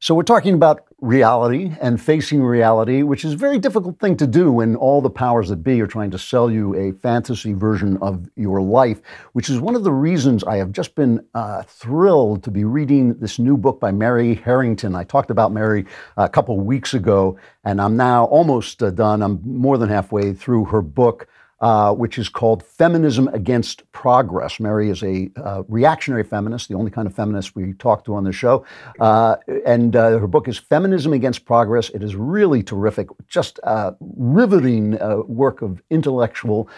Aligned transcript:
So, 0.00 0.14
we're 0.14 0.22
talking 0.22 0.54
about 0.54 0.84
reality 1.00 1.72
and 1.80 2.00
facing 2.00 2.40
reality, 2.40 3.02
which 3.02 3.24
is 3.24 3.32
a 3.32 3.36
very 3.36 3.58
difficult 3.58 3.98
thing 3.98 4.16
to 4.18 4.28
do 4.28 4.52
when 4.52 4.76
all 4.76 5.00
the 5.00 5.10
powers 5.10 5.48
that 5.48 5.64
be 5.64 5.80
are 5.80 5.88
trying 5.88 6.12
to 6.12 6.18
sell 6.18 6.48
you 6.48 6.72
a 6.76 6.92
fantasy 6.92 7.52
version 7.52 7.96
of 7.96 8.28
your 8.36 8.60
life, 8.62 9.00
which 9.32 9.50
is 9.50 9.58
one 9.58 9.74
of 9.74 9.82
the 9.82 9.92
reasons 9.92 10.44
I 10.44 10.58
have 10.58 10.70
just 10.70 10.94
been 10.94 11.26
uh, 11.34 11.62
thrilled 11.62 12.44
to 12.44 12.50
be 12.52 12.62
reading 12.62 13.14
this 13.14 13.40
new 13.40 13.56
book 13.56 13.80
by 13.80 13.90
Mary 13.90 14.36
Harrington. 14.36 14.94
I 14.94 15.02
talked 15.02 15.32
about 15.32 15.50
Mary 15.50 15.84
a 16.16 16.28
couple 16.28 16.56
weeks 16.60 16.94
ago, 16.94 17.36
and 17.64 17.80
I'm 17.80 17.96
now 17.96 18.26
almost 18.26 18.80
uh, 18.80 18.90
done. 18.90 19.20
I'm 19.20 19.40
more 19.44 19.78
than 19.78 19.88
halfway 19.88 20.32
through 20.32 20.66
her 20.66 20.80
book 20.80 21.26
uh, 21.60 21.92
which 21.92 22.18
is 22.18 22.28
called 22.28 22.62
Feminism 22.62 23.28
Against 23.28 23.90
Progress. 23.92 24.60
Mary 24.60 24.90
is 24.90 25.02
a 25.02 25.30
uh, 25.36 25.62
reactionary 25.68 26.22
feminist, 26.22 26.68
the 26.68 26.74
only 26.74 26.90
kind 26.90 27.06
of 27.06 27.14
feminist 27.14 27.56
we 27.56 27.72
talk 27.74 28.04
to 28.04 28.14
on 28.14 28.24
the 28.24 28.32
show. 28.32 28.64
Uh, 29.00 29.36
and 29.66 29.96
uh, 29.96 30.18
her 30.18 30.26
book 30.26 30.46
is 30.46 30.56
Feminism 30.56 31.12
Against 31.12 31.44
Progress. 31.44 31.90
It 31.90 32.02
is 32.02 32.14
really 32.14 32.62
terrific, 32.62 33.08
just 33.26 33.58
riveting 34.00 35.00
uh, 35.00 35.18
work 35.26 35.62
of 35.62 35.82
intellectual 35.90 36.68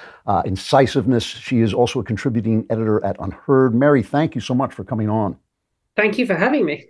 incisiveness. 0.45 1.25
She 1.25 1.61
is 1.61 1.75
also 1.75 2.01
a 2.01 2.05
contributing 2.05 2.67
editor 2.71 3.05
at 3.05 3.17
Unherd. 3.21 3.75
Mary, 3.75 4.03
thank 4.03 4.35
you 4.35 4.41
so 4.41 4.55
much 4.55 4.73
for 4.73 4.85
coming 4.85 5.11
on. 5.11 5.37
Thank 5.97 6.19
you 6.19 6.27
for 6.27 6.35
having 6.35 6.65
me. 6.65 6.87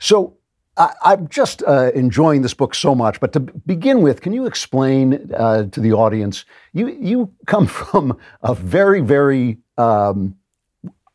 So, 0.00 0.38
I, 0.80 1.12
am 1.12 1.28
just 1.28 1.62
uh, 1.66 1.90
enjoying 1.94 2.42
this 2.42 2.54
book 2.54 2.74
so 2.74 2.94
much. 2.94 3.20
But 3.20 3.32
to 3.34 3.40
begin 3.40 4.00
with, 4.00 4.22
can 4.22 4.32
you 4.32 4.46
explain 4.46 5.30
uh, 5.34 5.64
to 5.64 5.80
the 5.80 5.92
audience? 5.92 6.44
You 6.72 6.88
you 6.88 7.32
come 7.46 7.66
from 7.80 8.16
a 8.42 8.54
very 8.54 9.00
very 9.00 9.58
um, 9.76 10.36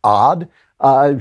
odd 0.03 0.47
uh, 0.79 1.15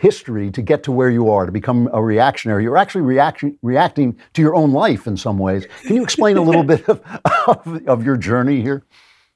history 0.00 0.50
to 0.50 0.60
get 0.60 0.82
to 0.82 0.92
where 0.92 1.10
you 1.10 1.30
are 1.30 1.46
to 1.46 1.52
become 1.52 1.88
a 1.92 2.02
reactionary. 2.02 2.64
You're 2.64 2.76
actually 2.76 3.02
reaction, 3.02 3.58
reacting 3.62 4.18
to 4.34 4.42
your 4.42 4.54
own 4.54 4.72
life 4.72 5.06
in 5.06 5.16
some 5.16 5.38
ways. 5.38 5.66
Can 5.82 5.96
you 5.96 6.02
explain 6.02 6.36
a 6.36 6.42
little 6.42 6.64
bit 6.74 6.86
of, 6.88 7.00
of, 7.46 7.86
of 7.86 8.04
your 8.04 8.16
journey 8.16 8.60
here? 8.60 8.84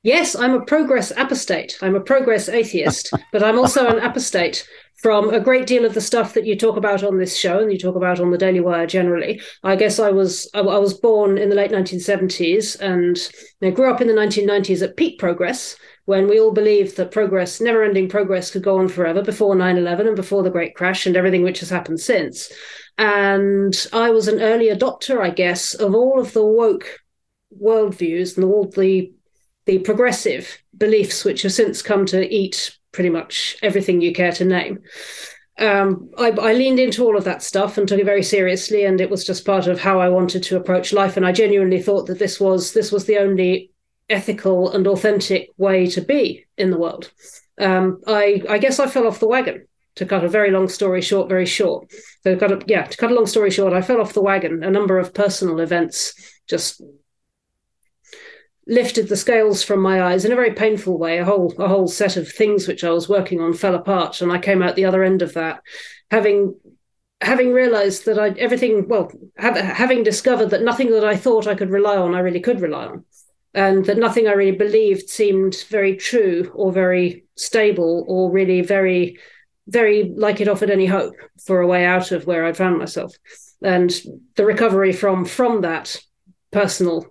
Yes, 0.02 0.36
I'm 0.36 0.54
a 0.54 0.60
progress 0.60 1.10
apostate. 1.16 1.78
I'm 1.82 1.96
a 1.96 2.00
progress 2.00 2.48
atheist, 2.48 3.12
but 3.32 3.42
I'm 3.42 3.58
also 3.58 3.88
an 3.88 3.98
apostate 3.98 4.64
from 4.96 5.28
a 5.28 5.40
great 5.40 5.66
deal 5.66 5.84
of 5.84 5.94
the 5.94 6.00
stuff 6.00 6.34
that 6.34 6.46
you 6.46 6.56
talk 6.56 6.76
about 6.76 7.04
on 7.04 7.18
this 7.18 7.36
show 7.36 7.58
and 7.58 7.70
you 7.70 7.78
talk 7.78 7.96
about 7.96 8.18
on 8.18 8.30
the 8.30 8.38
Daily 8.38 8.60
Wire 8.60 8.86
generally. 8.86 9.40
I 9.62 9.76
guess 9.76 9.98
I 9.98 10.10
was 10.10 10.48
I, 10.54 10.62
was 10.62 10.94
born 10.94 11.38
in 11.38 11.50
the 11.50 11.54
late 11.54 11.70
1970s 11.70 12.80
and 12.80 13.16
you 13.60 13.68
know, 13.68 13.74
grew 13.74 13.90
up 13.90 14.00
in 14.00 14.08
the 14.08 14.14
1990s 14.14 14.82
at 14.82 14.96
peak 14.96 15.18
progress 15.18 15.76
when 16.06 16.28
we 16.28 16.40
all 16.40 16.52
believed 16.52 16.96
that 16.96 17.10
progress, 17.10 17.60
never-ending 17.60 18.08
progress, 18.08 18.52
could 18.52 18.62
go 18.62 18.78
on 18.78 18.88
forever 18.88 19.22
before 19.22 19.54
9/11 19.56 20.06
and 20.06 20.16
before 20.16 20.42
the 20.42 20.50
Great 20.50 20.74
Crash 20.74 21.04
and 21.04 21.16
everything 21.16 21.42
which 21.42 21.60
has 21.60 21.68
happened 21.68 22.00
since. 22.00 22.50
And 22.96 23.74
I 23.92 24.10
was 24.10 24.28
an 24.28 24.40
early 24.40 24.68
adopter, 24.68 25.20
I 25.20 25.30
guess, 25.30 25.74
of 25.74 25.94
all 25.94 26.20
of 26.20 26.32
the 26.32 26.44
woke 26.44 27.00
worldviews 27.60 28.36
and 28.36 28.44
all 28.44 28.66
the 28.68 29.12
the 29.66 29.78
progressive 29.80 30.62
beliefs 30.76 31.24
which 31.24 31.42
have 31.42 31.52
since 31.52 31.82
come 31.82 32.06
to 32.06 32.32
eat 32.32 32.78
pretty 32.96 33.10
much 33.10 33.58
everything 33.62 34.00
you 34.00 34.12
care 34.12 34.32
to 34.32 34.44
name. 34.44 34.80
Um, 35.58 36.10
I, 36.18 36.30
I, 36.30 36.52
leaned 36.54 36.78
into 36.78 37.04
all 37.04 37.16
of 37.16 37.24
that 37.24 37.42
stuff 37.42 37.78
and 37.78 37.86
took 37.86 38.00
it 38.00 38.04
very 38.04 38.22
seriously, 38.22 38.84
and 38.84 39.00
it 39.00 39.10
was 39.10 39.24
just 39.24 39.46
part 39.46 39.66
of 39.66 39.80
how 39.80 40.00
I 40.00 40.08
wanted 40.08 40.42
to 40.44 40.56
approach 40.56 40.92
life. 40.92 41.16
And 41.16 41.24
I 41.24 41.32
genuinely 41.32 41.80
thought 41.80 42.06
that 42.06 42.18
this 42.18 42.40
was 42.40 42.72
this 42.72 42.90
was 42.90 43.04
the 43.04 43.18
only 43.18 43.70
ethical 44.08 44.72
and 44.72 44.86
authentic 44.86 45.50
way 45.56 45.86
to 45.88 46.00
be 46.00 46.46
in 46.58 46.70
the 46.70 46.78
world. 46.78 47.12
Um, 47.58 48.00
I, 48.06 48.42
I 48.48 48.58
guess 48.58 48.78
I 48.80 48.86
fell 48.86 49.06
off 49.06 49.20
the 49.20 49.28
wagon. 49.28 49.66
To 49.96 50.04
cut 50.04 50.24
a 50.24 50.28
very 50.28 50.50
long 50.50 50.68
story 50.68 51.00
short, 51.00 51.30
very 51.30 51.46
short. 51.46 51.90
So, 52.22 52.32
a, 52.32 52.62
yeah, 52.66 52.84
to 52.84 52.96
cut 52.98 53.10
a 53.10 53.14
long 53.14 53.24
story 53.24 53.50
short, 53.50 53.72
I 53.72 53.80
fell 53.80 54.02
off 54.02 54.12
the 54.12 54.20
wagon. 54.20 54.62
A 54.62 54.70
number 54.70 54.98
of 54.98 55.14
personal 55.14 55.60
events 55.60 56.12
just 56.46 56.82
lifted 58.66 59.08
the 59.08 59.16
scales 59.16 59.62
from 59.62 59.80
my 59.80 60.02
eyes 60.02 60.24
in 60.24 60.32
a 60.32 60.36
very 60.36 60.52
painful 60.52 60.98
way. 60.98 61.18
A 61.18 61.24
whole 61.24 61.54
a 61.58 61.68
whole 61.68 61.88
set 61.88 62.16
of 62.16 62.28
things 62.28 62.66
which 62.66 62.84
I 62.84 62.90
was 62.90 63.08
working 63.08 63.40
on 63.40 63.52
fell 63.52 63.74
apart, 63.74 64.20
and 64.20 64.32
I 64.32 64.38
came 64.38 64.62
out 64.62 64.76
the 64.76 64.84
other 64.84 65.02
end 65.02 65.22
of 65.22 65.34
that, 65.34 65.62
having 66.10 66.58
having 67.20 67.52
realized 67.52 68.04
that 68.06 68.18
I 68.18 68.30
everything 68.30 68.88
well 68.88 69.10
have, 69.38 69.56
having 69.56 70.02
discovered 70.02 70.50
that 70.50 70.62
nothing 70.62 70.90
that 70.90 71.04
I 71.04 71.16
thought 71.16 71.46
I 71.46 71.54
could 71.54 71.70
rely 71.70 71.96
on 71.96 72.14
I 72.14 72.20
really 72.20 72.40
could 72.40 72.60
rely 72.60 72.86
on, 72.86 73.04
and 73.54 73.84
that 73.86 73.98
nothing 73.98 74.26
I 74.26 74.32
really 74.32 74.56
believed 74.56 75.08
seemed 75.08 75.64
very 75.68 75.96
true 75.96 76.50
or 76.54 76.72
very 76.72 77.24
stable 77.36 78.04
or 78.08 78.30
really 78.30 78.62
very 78.62 79.18
very 79.68 80.12
like 80.16 80.40
it 80.40 80.48
offered 80.48 80.70
any 80.70 80.86
hope 80.86 81.14
for 81.44 81.60
a 81.60 81.66
way 81.66 81.84
out 81.84 82.12
of 82.12 82.26
where 82.26 82.44
I'd 82.44 82.56
found 82.56 82.78
myself. 82.78 83.12
And 83.62 83.92
the 84.36 84.44
recovery 84.44 84.92
from 84.92 85.24
from 85.24 85.62
that 85.62 85.96
personal 86.52 87.06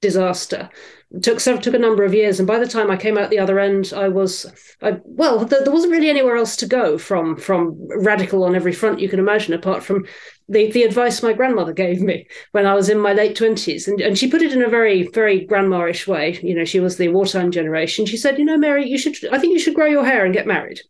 disaster. 0.00 0.68
It 1.10 1.22
took 1.22 1.40
several, 1.40 1.62
took 1.62 1.74
a 1.74 1.78
number 1.78 2.04
of 2.04 2.14
years, 2.14 2.38
and 2.38 2.46
by 2.46 2.58
the 2.58 2.66
time 2.66 2.90
I 2.90 2.96
came 2.96 3.16
out 3.16 3.30
the 3.30 3.38
other 3.38 3.58
end, 3.58 3.92
I 3.96 4.08
was 4.08 4.46
I, 4.82 4.98
well. 5.04 5.46
Th- 5.46 5.62
there 5.62 5.72
wasn't 5.72 5.92
really 5.92 6.10
anywhere 6.10 6.36
else 6.36 6.56
to 6.56 6.66
go 6.66 6.98
from 6.98 7.36
from 7.36 7.76
radical 7.98 8.44
on 8.44 8.56
every 8.56 8.72
front 8.72 8.98
you 8.98 9.08
can 9.08 9.20
imagine, 9.20 9.54
apart 9.54 9.84
from 9.84 10.04
the 10.48 10.70
the 10.72 10.82
advice 10.82 11.22
my 11.22 11.32
grandmother 11.32 11.72
gave 11.72 12.00
me 12.02 12.26
when 12.52 12.66
I 12.66 12.74
was 12.74 12.88
in 12.88 12.98
my 12.98 13.12
late 13.12 13.36
twenties, 13.36 13.86
and 13.86 14.00
and 14.00 14.18
she 14.18 14.28
put 14.28 14.42
it 14.42 14.52
in 14.52 14.62
a 14.62 14.68
very 14.68 15.08
very 15.08 15.44
grandma-ish 15.44 16.06
way. 16.08 16.38
You 16.42 16.54
know, 16.54 16.64
she 16.64 16.80
was 16.80 16.96
the 16.96 17.08
wartime 17.08 17.50
generation. 17.52 18.04
She 18.04 18.16
said, 18.16 18.38
"You 18.38 18.44
know, 18.44 18.58
Mary, 18.58 18.88
you 18.88 18.98
should. 18.98 19.16
I 19.32 19.38
think 19.38 19.52
you 19.52 19.60
should 19.60 19.74
grow 19.74 19.86
your 19.86 20.04
hair 20.04 20.24
and 20.24 20.34
get 20.34 20.46
married." 20.46 20.80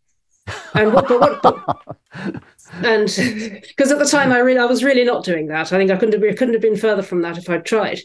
And 0.74 0.92
what, 0.92 1.08
but 1.08 1.20
what, 1.20 1.42
but, 1.42 1.76
and 2.72 3.06
because 3.68 3.92
at 3.92 3.98
the 3.98 4.08
time 4.10 4.32
I 4.32 4.38
really 4.38 4.60
I 4.60 4.64
was 4.64 4.82
really 4.84 5.04
not 5.04 5.24
doing 5.24 5.48
that. 5.48 5.72
I 5.72 5.78
think 5.78 5.90
I 5.90 5.96
couldn't 5.96 6.20
have, 6.20 6.30
I 6.30 6.34
couldn't 6.34 6.54
have 6.54 6.62
been 6.62 6.76
further 6.76 7.02
from 7.02 7.22
that 7.22 7.36
if 7.36 7.50
I'd 7.50 7.64
tried. 7.64 8.00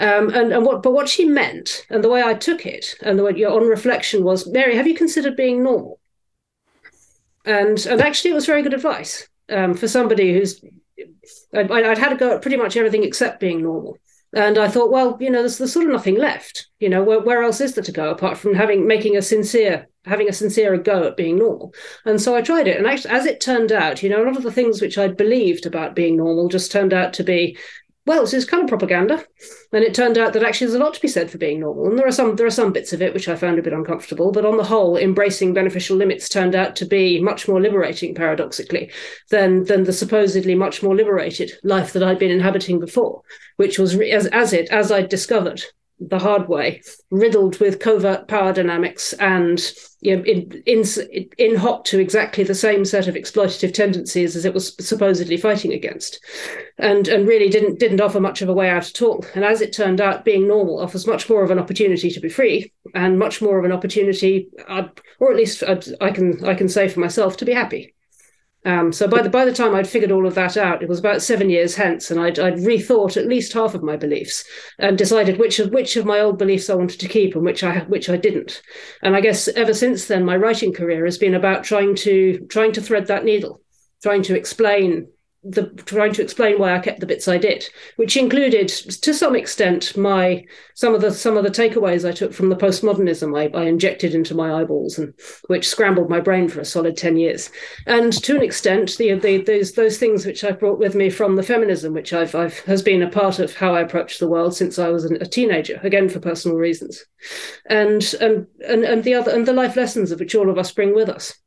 Um, 0.00 0.30
and, 0.30 0.50
and 0.52 0.64
what, 0.64 0.82
but 0.82 0.94
what 0.94 1.10
she 1.10 1.26
meant, 1.26 1.86
and 1.90 2.02
the 2.02 2.08
way 2.08 2.22
I 2.22 2.32
took 2.32 2.64
it, 2.64 2.96
and 3.02 3.18
the 3.18 3.22
way 3.22 3.34
you 3.36 3.46
on 3.46 3.68
reflection 3.68 4.24
was, 4.24 4.48
Mary, 4.48 4.74
have 4.74 4.86
you 4.86 4.94
considered 4.94 5.36
being 5.36 5.62
normal? 5.62 6.00
And 7.44 7.78
and 7.86 8.00
actually, 8.00 8.30
it 8.30 8.34
was 8.34 8.46
very 8.46 8.62
good 8.62 8.74
advice 8.74 9.28
um, 9.50 9.74
for 9.74 9.86
somebody 9.86 10.32
who's. 10.32 10.64
I'd, 11.54 11.70
I'd 11.70 11.98
had 11.98 12.10
to 12.10 12.16
go 12.16 12.34
at 12.34 12.42
pretty 12.42 12.56
much 12.56 12.76
everything 12.76 13.04
except 13.04 13.40
being 13.40 13.62
normal, 13.62 13.98
and 14.32 14.56
I 14.56 14.68
thought, 14.68 14.90
well, 14.90 15.18
you 15.20 15.28
know, 15.28 15.40
there's, 15.40 15.58
there's 15.58 15.72
sort 15.72 15.86
of 15.86 15.92
nothing 15.92 16.16
left. 16.16 16.68
You 16.78 16.88
know, 16.88 17.02
where, 17.02 17.20
where 17.20 17.42
else 17.42 17.60
is 17.60 17.74
there 17.74 17.84
to 17.84 17.92
go 17.92 18.10
apart 18.10 18.38
from 18.38 18.54
having 18.54 18.86
making 18.86 19.18
a 19.18 19.22
sincere 19.22 19.86
having 20.04 20.28
a 20.28 20.32
sincere 20.32 20.76
go 20.78 21.04
at 21.04 21.16
being 21.16 21.38
normal. 21.38 21.74
And 22.06 22.20
so 22.20 22.34
I 22.34 22.40
tried 22.40 22.66
it. 22.66 22.78
And 22.78 22.86
actually, 22.86 23.10
as 23.10 23.26
it 23.26 23.40
turned 23.40 23.70
out, 23.70 24.02
you 24.02 24.08
know, 24.08 24.22
a 24.22 24.26
lot 24.26 24.36
of 24.36 24.42
the 24.42 24.52
things 24.52 24.80
which 24.80 24.96
I'd 24.96 25.16
believed 25.16 25.66
about 25.66 25.94
being 25.94 26.16
normal 26.16 26.48
just 26.48 26.72
turned 26.72 26.94
out 26.94 27.12
to 27.14 27.22
be 27.22 27.58
well, 28.06 28.24
it's 28.24 28.44
kind 28.44 28.62
of 28.62 28.68
propaganda. 28.68 29.24
And 29.72 29.84
it 29.84 29.94
turned 29.94 30.16
out 30.16 30.32
that 30.32 30.42
actually 30.42 30.68
there's 30.68 30.80
a 30.80 30.82
lot 30.82 30.94
to 30.94 31.00
be 31.00 31.08
said 31.08 31.30
for 31.30 31.38
being 31.38 31.60
normal. 31.60 31.88
And 31.88 31.98
there 31.98 32.06
are 32.06 32.12
some 32.12 32.36
there 32.36 32.46
are 32.46 32.50
some 32.50 32.72
bits 32.72 32.92
of 32.92 33.02
it 33.02 33.12
which 33.12 33.28
I 33.28 33.36
found 33.36 33.58
a 33.58 33.62
bit 33.62 33.72
uncomfortable, 33.72 34.32
but 34.32 34.46
on 34.46 34.56
the 34.56 34.64
whole, 34.64 34.96
embracing 34.96 35.52
beneficial 35.52 35.96
limits 35.96 36.28
turned 36.28 36.54
out 36.54 36.76
to 36.76 36.86
be 36.86 37.20
much 37.20 37.46
more 37.46 37.60
liberating, 37.60 38.14
paradoxically, 38.14 38.90
than 39.30 39.64
than 39.64 39.84
the 39.84 39.92
supposedly 39.92 40.54
much 40.54 40.82
more 40.82 40.96
liberated 40.96 41.52
life 41.62 41.92
that 41.92 42.02
I'd 42.02 42.18
been 42.18 42.30
inhabiting 42.30 42.80
before, 42.80 43.22
which 43.56 43.78
was 43.78 43.98
as 44.00 44.26
as 44.26 44.52
it 44.52 44.68
as 44.70 44.90
I'd 44.90 45.08
discovered 45.08 45.62
the 46.00 46.18
hard 46.18 46.48
way, 46.48 46.80
riddled 47.10 47.60
with 47.60 47.78
covert 47.78 48.26
power 48.26 48.52
dynamics 48.52 49.12
and 49.14 49.72
you 50.00 50.16
know, 50.16 50.22
in, 50.24 50.62
in, 50.64 50.84
in 51.36 51.56
hoc 51.56 51.84
to 51.84 51.98
exactly 51.98 52.42
the 52.42 52.54
same 52.54 52.86
set 52.86 53.06
of 53.06 53.14
exploitative 53.14 53.74
tendencies 53.74 54.34
as 54.34 54.46
it 54.46 54.54
was 54.54 54.74
supposedly 54.84 55.36
fighting 55.36 55.72
against, 55.72 56.24
and 56.78 57.06
and 57.06 57.28
really 57.28 57.50
didn't 57.50 57.78
didn't 57.78 58.00
offer 58.00 58.18
much 58.18 58.40
of 58.40 58.48
a 58.48 58.54
way 58.54 58.70
out 58.70 58.88
at 58.88 59.02
all. 59.02 59.24
And 59.34 59.44
as 59.44 59.60
it 59.60 59.74
turned 59.74 60.00
out, 60.00 60.24
being 60.24 60.48
normal 60.48 60.80
offers 60.80 61.06
much 61.06 61.28
more 61.28 61.44
of 61.44 61.50
an 61.50 61.58
opportunity 61.58 62.10
to 62.10 62.20
be 62.20 62.30
free, 62.30 62.72
and 62.94 63.18
much 63.18 63.42
more 63.42 63.58
of 63.58 63.64
an 63.66 63.72
opportunity, 63.72 64.48
uh, 64.68 64.88
or 65.18 65.30
at 65.30 65.36
least 65.36 65.62
I'd, 65.62 65.84
I 66.00 66.10
can 66.10 66.42
I 66.46 66.54
can 66.54 66.68
say 66.68 66.88
for 66.88 67.00
myself, 67.00 67.36
to 67.38 67.44
be 67.44 67.52
happy. 67.52 67.94
Um, 68.64 68.92
so 68.92 69.08
by 69.08 69.22
the 69.22 69.30
by 69.30 69.46
the 69.46 69.54
time 69.54 69.74
I'd 69.74 69.88
figured 69.88 70.12
all 70.12 70.26
of 70.26 70.34
that 70.34 70.56
out, 70.56 70.82
it 70.82 70.88
was 70.88 70.98
about 70.98 71.22
seven 71.22 71.48
years 71.48 71.76
hence, 71.76 72.10
and 72.10 72.20
I'd, 72.20 72.38
I'd 72.38 72.58
rethought 72.58 73.16
at 73.16 73.26
least 73.26 73.54
half 73.54 73.74
of 73.74 73.82
my 73.82 73.96
beliefs 73.96 74.44
and 74.78 74.98
decided 74.98 75.38
which 75.38 75.58
of 75.58 75.70
which 75.70 75.96
of 75.96 76.04
my 76.04 76.20
old 76.20 76.38
beliefs 76.38 76.68
I 76.68 76.74
wanted 76.74 77.00
to 77.00 77.08
keep 77.08 77.34
and 77.34 77.44
which 77.44 77.64
I 77.64 77.80
which 77.80 78.10
I 78.10 78.16
didn't. 78.18 78.60
And 79.02 79.16
I 79.16 79.22
guess 79.22 79.48
ever 79.48 79.72
since 79.72 80.06
then, 80.06 80.26
my 80.26 80.36
writing 80.36 80.74
career 80.74 81.06
has 81.06 81.16
been 81.16 81.34
about 81.34 81.64
trying 81.64 81.94
to 81.96 82.46
trying 82.50 82.72
to 82.72 82.82
thread 82.82 83.06
that 83.06 83.24
needle, 83.24 83.62
trying 84.02 84.22
to 84.24 84.36
explain 84.36 85.08
the 85.42 85.68
trying 85.86 86.12
to 86.12 86.22
explain 86.22 86.58
why 86.58 86.74
I 86.74 86.80
kept 86.80 87.00
the 87.00 87.06
bits 87.06 87.26
I 87.26 87.38
did, 87.38 87.66
which 87.96 88.16
included 88.16 88.68
to 88.68 89.14
some 89.14 89.34
extent 89.34 89.96
my 89.96 90.44
some 90.74 90.94
of 90.94 91.00
the 91.00 91.10
some 91.10 91.36
of 91.38 91.44
the 91.44 91.50
takeaways 91.50 92.06
I 92.06 92.12
took 92.12 92.34
from 92.34 92.50
the 92.50 92.56
postmodernism 92.56 93.38
I, 93.38 93.58
I 93.58 93.64
injected 93.64 94.14
into 94.14 94.34
my 94.34 94.60
eyeballs 94.60 94.98
and 94.98 95.14
which 95.46 95.66
scrambled 95.66 96.10
my 96.10 96.20
brain 96.20 96.48
for 96.48 96.60
a 96.60 96.64
solid 96.64 96.96
ten 96.96 97.16
years, 97.16 97.50
and 97.86 98.12
to 98.22 98.36
an 98.36 98.42
extent 98.42 98.96
the, 98.98 99.14
the 99.14 99.38
those 99.38 99.72
those 99.72 99.96
things 99.96 100.26
which 100.26 100.44
I 100.44 100.52
brought 100.52 100.78
with 100.78 100.94
me 100.94 101.08
from 101.08 101.36
the 101.36 101.42
feminism, 101.42 101.94
which 101.94 102.12
I've, 102.12 102.34
I've 102.34 102.58
has 102.60 102.82
been 102.82 103.02
a 103.02 103.10
part 103.10 103.38
of 103.38 103.56
how 103.56 103.74
I 103.74 103.80
approach 103.80 104.18
the 104.18 104.28
world 104.28 104.54
since 104.54 104.78
I 104.78 104.88
was 104.88 105.06
a 105.06 105.26
teenager, 105.26 105.80
again 105.82 106.10
for 106.10 106.20
personal 106.20 106.58
reasons, 106.58 107.02
and 107.66 108.02
and 108.20 108.46
and 108.66 108.84
and 108.84 109.04
the 109.04 109.14
other 109.14 109.30
and 109.30 109.46
the 109.46 109.54
life 109.54 109.76
lessons 109.76 110.10
of 110.10 110.20
which 110.20 110.34
all 110.34 110.50
of 110.50 110.58
us 110.58 110.70
bring 110.70 110.94
with 110.94 111.08
us. 111.08 111.39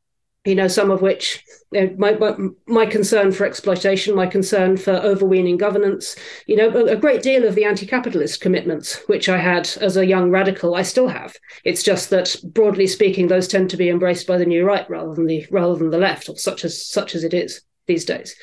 You 0.44 0.54
know, 0.54 0.68
some 0.68 0.90
of 0.90 1.00
which 1.00 1.42
you 1.72 1.86
know, 1.86 1.94
my, 1.96 2.12
my, 2.14 2.36
my 2.66 2.86
concern 2.86 3.32
for 3.32 3.46
exploitation, 3.46 4.14
my 4.14 4.26
concern 4.26 4.76
for 4.76 4.92
overweening 4.92 5.56
governance, 5.56 6.16
you 6.46 6.54
know, 6.54 6.68
a, 6.68 6.92
a, 6.92 6.96
great 6.96 7.22
deal 7.22 7.44
of 7.44 7.54
the 7.54 7.64
anti-capitalist 7.64 8.40
commitments 8.40 8.96
which 9.06 9.28
I 9.28 9.38
had 9.38 9.68
as 9.80 9.96
a 9.96 10.06
young 10.06 10.30
radical, 10.30 10.74
I 10.74 10.82
still 10.82 11.08
have. 11.08 11.34
It's 11.64 11.82
just 11.82 12.10
that 12.10 12.36
broadly 12.44 12.86
speaking, 12.86 13.28
those 13.28 13.48
tend 13.48 13.70
to 13.70 13.76
be 13.76 13.88
embraced 13.88 14.26
by 14.26 14.36
the 14.36 14.44
new 14.44 14.64
right 14.64 14.88
rather 14.90 15.14
than 15.14 15.26
the 15.26 15.46
rather 15.50 15.76
than 15.76 15.90
the 15.90 15.98
left, 15.98 16.28
or 16.28 16.36
such 16.36 16.64
as 16.64 16.86
such 16.86 17.14
as 17.14 17.24
it 17.24 17.32
is 17.32 17.62
these 17.86 18.04
days. 18.04 18.36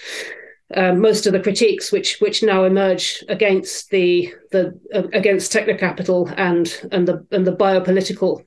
Um, 0.73 1.01
most 1.01 1.27
of 1.27 1.33
the 1.33 1.39
critiques 1.39 1.91
which 1.91 2.19
which 2.19 2.43
now 2.43 2.63
emerge 2.63 3.23
against 3.27 3.89
the 3.89 4.33
the 4.51 4.79
uh, 4.93 5.03
against 5.13 5.51
technocapital 5.51 6.33
and 6.37 6.73
and 6.91 7.07
the 7.07 7.25
and 7.31 7.45
the 7.45 7.55
biopolitical 7.55 8.45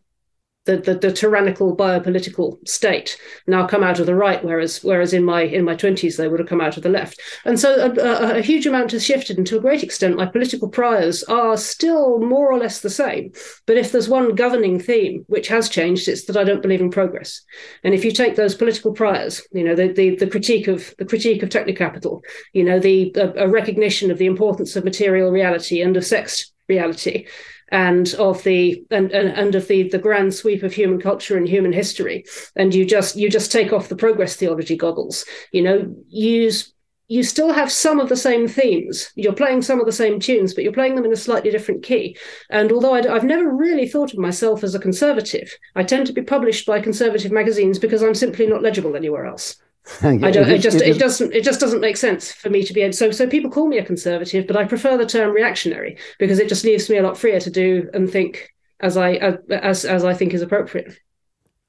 the, 0.65 0.79
the, 0.79 0.95
the, 0.95 1.13
tyrannical 1.13 1.77
biopolitical 1.77 2.57
state 2.67 3.19
now 3.47 3.67
come 3.67 3.83
out 3.83 3.99
of 3.99 4.07
the 4.07 4.15
right, 4.15 4.43
whereas 4.43 4.83
whereas 4.83 5.13
in 5.13 5.23
my 5.23 5.43
in 5.43 5.65
my 5.65 5.75
twenties 5.75 6.17
they 6.17 6.29
would 6.29 6.41
have 6.41 6.49
come 6.49 6.61
out 6.61 6.77
of 6.77 6.83
the 6.83 6.89
left, 6.89 7.21
and 7.45 7.61
so 7.61 7.75
a, 7.75 7.91
a, 8.01 8.39
a, 8.39 8.43
huge 8.43 8.67
amount 8.67 8.93
has 8.93 9.05
shifted, 9.05 9.37
and 9.37 9.47
to 9.47 9.59
a 9.59 9.61
great 9.61 9.83
extent, 9.83 10.17
my 10.17 10.27
political 10.27 10.69
priors 10.69 11.23
are 11.25 11.57
still 11.57 12.19
more 12.19 12.51
or 12.51 12.59
less 12.59 12.81
the 12.81 12.91
same. 12.91 13.33
But 13.67 13.77
if 13.77 13.93
there's 13.93 14.09
one 14.09 14.35
governing 14.35 14.81
theme 14.81 15.25
which 15.27 15.49
has 15.49 15.69
changed, 15.69 16.09
it's 16.09 16.25
that 16.27 16.37
I 16.37 16.45
don't 16.45 16.63
believe 16.63 16.81
in 16.81 16.91
progress. 16.91 17.43
And 17.83 17.95
if 17.95 18.05
you 18.05 18.13
take 18.13 18.37
those 18.37 18.55
political 18.55 18.93
priors, 18.93 19.43
you 19.53 19.65
know 19.65 19.75
the 19.75 19.93
the, 19.93 20.17
the 20.17 20.27
critique 20.27 20.69
of 20.69 20.95
the 20.99 21.05
critique 21.05 21.43
of 21.43 21.51
technocapital, 21.51 22.23
you 22.53 22.65
know 22.65 22.79
the 22.79 23.15
a, 23.17 23.45
a 23.45 23.49
recognition 23.49 24.11
of 24.11 24.19
the 24.19 24.27
importance 24.27 24.77
of 24.77 24.85
material 24.85 25.31
reality 25.31 25.83
and 25.83 25.97
of 25.97 26.05
sex 26.05 26.54
reality 26.69 27.27
and 27.71 28.15
of 28.15 28.43
the 28.45 28.85
and, 28.91 29.11
and, 29.13 29.29
and 29.29 29.55
of 29.55 29.69
the 29.69 29.89
the 29.89 29.99
grand 29.99 30.35
sweep 30.35 30.63
of 30.63 30.73
human 30.73 31.01
culture 31.01 31.37
and 31.37 31.49
human 31.49 31.73
history 31.73 32.25
and 32.57 32.75
you 32.75 32.85
just 32.85 33.17
you 33.17 33.31
just 33.31 33.51
take 33.51 33.73
off 33.73 33.89
the 33.89 33.97
progress 33.97 34.37
theology 34.37 34.77
goggles 34.77 35.25
you 35.53 35.63
know 35.63 35.95
use 36.09 36.75
you 37.09 37.23
still 37.23 37.53
have 37.53 37.71
some 37.71 38.01
of 38.01 38.09
the 38.09 38.17
same 38.17 38.49
themes. 38.49 39.11
You're 39.15 39.35
playing 39.35 39.61
some 39.61 39.79
of 39.79 39.85
the 39.85 39.93
same 39.93 40.19
tunes, 40.19 40.55
but 40.55 40.65
you're 40.65 40.73
playing 40.73 40.95
them 40.95 41.05
in 41.05 41.13
a 41.13 41.17
slightly 41.17 41.51
different 41.51 41.83
key. 41.83 42.17
And 42.49 42.73
although 42.73 42.95
i 42.95 43.03
have 43.03 43.25
never 43.25 43.55
really 43.55 43.87
thought 43.87 44.15
of 44.15 44.19
myself 44.19 44.65
as 44.65 44.75
a 44.75 44.79
conservative, 44.79 45.55
I 45.77 45.85
tend 45.85 46.07
to 46.07 46.15
be 46.15 46.23
published 46.23 46.67
by 46.67 46.81
conservative 46.81 47.31
magazines 47.31 47.79
because 47.79 48.03
I'm 48.03 48.15
simply 48.15 48.47
not 48.47 48.63
legible 48.63 48.97
anywhere 48.97 49.27
else. 49.27 49.57
I 50.03 50.31
don't. 50.31 50.49
It, 50.49 50.61
just 50.61 50.81
it, 50.81 50.99
doesn't. 50.99 51.35
It 51.35 51.45
just 51.45 51.61
doesn't 51.61 51.81
make 51.81 51.97
sense 51.97 52.33
for 52.33 52.49
me 52.49 52.65
to 52.65 52.73
be. 52.73 52.91
So 52.93 53.11
so 53.11 53.27
people 53.27 53.51
call 53.51 53.67
me 53.67 53.79
a 53.79 53.85
conservative, 53.85 54.47
but 54.47 54.57
I 54.57 54.65
prefer 54.65 54.97
the 54.97 55.07
term 55.07 55.33
reactionary 55.33 55.99
because 56.19 56.39
it 56.39 56.49
just 56.49 56.65
leaves 56.65 56.89
me 56.89 56.97
a 56.97 57.03
lot 57.03 57.19
freer 57.19 57.41
to 57.41 57.51
do 57.51 57.91
and 57.93 58.11
think 58.11 58.51
as 58.81 58.97
I 58.97 59.13
as 59.51 59.85
as 59.85 60.05
I 60.05 60.15
think 60.15 60.33
is 60.33 60.43
appropriate. 60.43 60.99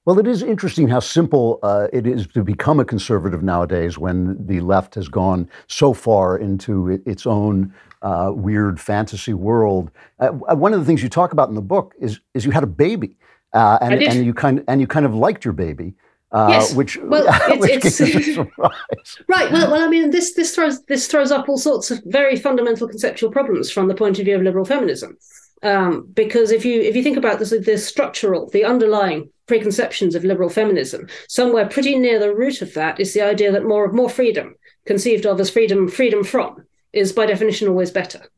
Well, 0.05 0.19
it 0.19 0.27
is 0.27 0.43
interesting 0.43 0.87
how 0.87 0.99
simple 0.99 1.59
uh, 1.63 1.87
it 1.91 2.05
is 2.05 2.27
to 2.27 2.43
become 2.43 2.79
a 2.79 2.85
conservative 2.85 3.41
nowadays 3.41 3.97
when 3.97 4.37
the 4.45 4.59
left 4.59 4.93
has 4.95 5.07
gone 5.07 5.49
so 5.67 5.93
far 5.93 6.37
into 6.37 7.01
its 7.07 7.25
own 7.25 7.73
uh, 8.03 8.31
weird 8.33 8.79
fantasy 8.79 9.33
world. 9.33 9.89
Uh, 10.19 10.29
one 10.29 10.73
of 10.73 10.79
the 10.79 10.85
things 10.85 11.01
you 11.01 11.09
talk 11.09 11.33
about 11.33 11.49
in 11.49 11.55
the 11.55 11.61
book 11.61 11.95
is 11.99 12.19
is 12.35 12.45
you 12.45 12.51
had 12.51 12.63
a 12.63 12.67
baby, 12.67 13.17
uh, 13.53 13.79
and, 13.81 14.01
and 14.03 14.25
you 14.25 14.33
kind 14.33 14.59
of, 14.59 14.65
and 14.67 14.79
you 14.79 14.87
kind 14.87 15.05
of 15.05 15.15
liked 15.15 15.43
your 15.43 15.53
baby. 15.53 15.95
Uh, 16.35 16.47
yes. 16.49 16.73
Which, 16.73 16.97
well, 17.01 17.23
it's, 17.27 18.01
it's 18.01 18.37
right. 19.29 19.51
Well, 19.51 19.71
well, 19.71 19.81
I 19.81 19.87
mean, 19.87 20.09
this 20.09 20.33
this 20.33 20.53
throws 20.53 20.83
this 20.83 21.07
throws 21.07 21.31
up 21.31 21.47
all 21.47 21.57
sorts 21.57 21.91
of 21.91 22.01
very 22.05 22.35
fundamental 22.35 22.89
conceptual 22.89 23.31
problems 23.31 23.71
from 23.71 23.87
the 23.87 23.95
point 23.95 24.19
of 24.19 24.25
view 24.25 24.35
of 24.35 24.41
liberal 24.41 24.65
feminism. 24.65 25.17
Um, 25.63 26.09
because 26.13 26.51
if 26.51 26.65
you 26.65 26.81
if 26.81 26.93
you 26.93 27.03
think 27.03 27.15
about 27.15 27.39
this, 27.39 27.51
the 27.51 27.77
structural, 27.77 28.49
the 28.49 28.65
underlying 28.65 29.29
preconceptions 29.47 30.13
of 30.13 30.25
liberal 30.25 30.49
feminism, 30.49 31.07
somewhere 31.29 31.69
pretty 31.69 31.97
near 31.97 32.19
the 32.19 32.35
root 32.35 32.61
of 32.61 32.73
that 32.73 32.99
is 32.99 33.13
the 33.13 33.21
idea 33.21 33.53
that 33.53 33.65
more 33.65 33.89
more 33.93 34.09
freedom, 34.09 34.55
conceived 34.85 35.25
of 35.25 35.39
as 35.39 35.49
freedom 35.49 35.87
freedom 35.87 36.21
from, 36.21 36.65
is 36.91 37.13
by 37.13 37.25
definition 37.25 37.69
always 37.69 37.91
better. 37.91 38.29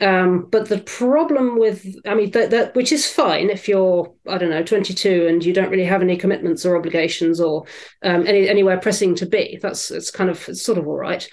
Um, 0.00 0.46
but 0.50 0.68
the 0.68 0.78
problem 0.78 1.58
with, 1.58 1.84
I 2.06 2.14
mean, 2.14 2.30
that, 2.30 2.50
that 2.50 2.74
which 2.76 2.92
is 2.92 3.10
fine 3.10 3.50
if 3.50 3.66
you're, 3.66 4.12
I 4.28 4.38
don't 4.38 4.50
know, 4.50 4.62
22 4.62 5.26
and 5.26 5.44
you 5.44 5.52
don't 5.52 5.70
really 5.70 5.84
have 5.84 6.02
any 6.02 6.16
commitments 6.16 6.64
or 6.64 6.76
obligations 6.76 7.40
or 7.40 7.64
um, 8.02 8.26
any 8.26 8.48
anywhere 8.48 8.78
pressing 8.78 9.16
to 9.16 9.26
be. 9.26 9.58
That's 9.60 9.90
it's 9.90 10.10
kind 10.10 10.30
of 10.30 10.48
it's 10.48 10.62
sort 10.62 10.78
of 10.78 10.86
all 10.86 10.96
right. 10.96 11.28